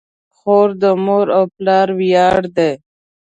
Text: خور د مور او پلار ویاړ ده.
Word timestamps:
خور 0.37 0.69
د 0.81 0.83
مور 1.05 1.27
او 1.37 1.43
پلار 1.55 1.87
ویاړ 1.99 2.41
ده. 2.57 2.69